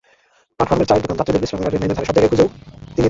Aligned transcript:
প্ল্যাটফর্মের 0.55 0.87
চায়ের 0.89 1.03
দোকান, 1.03 1.17
যাত্রীদের 1.19 1.41
বিশ্রামাগার, 1.43 1.71
রেললাইনের 1.73 1.97
ধারে—সব 1.97 2.13
জায়গায় 2.15 2.31
খুঁজেও 2.31 2.47
তিনি 2.51 2.57
তাকে 2.69 2.75
পাননি। 2.85 2.99